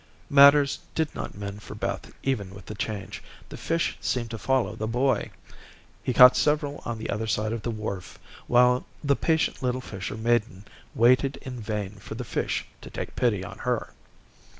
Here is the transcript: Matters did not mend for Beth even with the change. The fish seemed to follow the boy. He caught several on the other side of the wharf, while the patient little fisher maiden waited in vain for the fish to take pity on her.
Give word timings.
Matters 0.31 0.79
did 0.95 1.13
not 1.13 1.35
mend 1.37 1.61
for 1.61 1.75
Beth 1.75 2.11
even 2.23 2.55
with 2.55 2.65
the 2.65 2.73
change. 2.73 3.21
The 3.49 3.55
fish 3.55 3.95
seemed 4.01 4.31
to 4.31 4.39
follow 4.39 4.75
the 4.75 4.87
boy. 4.87 5.29
He 6.01 6.11
caught 6.11 6.35
several 6.35 6.81
on 6.85 6.97
the 6.97 7.11
other 7.11 7.27
side 7.27 7.53
of 7.53 7.61
the 7.61 7.69
wharf, 7.69 8.17
while 8.47 8.83
the 9.03 9.15
patient 9.15 9.61
little 9.61 9.79
fisher 9.79 10.17
maiden 10.17 10.65
waited 10.95 11.37
in 11.43 11.59
vain 11.61 11.91
for 11.97 12.15
the 12.15 12.23
fish 12.23 12.65
to 12.81 12.89
take 12.89 13.15
pity 13.15 13.43
on 13.45 13.59
her. 13.59 13.93